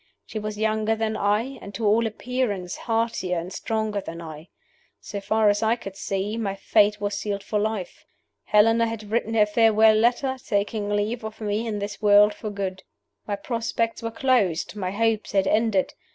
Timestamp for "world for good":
12.01-12.81